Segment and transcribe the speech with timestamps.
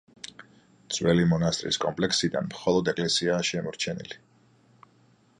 [0.95, 4.19] ძველი მონასტრის კომპლექსიდან მხოლოდ ეკლესიაა შემორჩენილი.